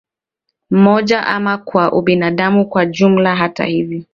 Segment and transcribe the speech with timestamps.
[0.69, 4.03] mmoja ama kwa ubinadamu kwa jumla Hata hivyo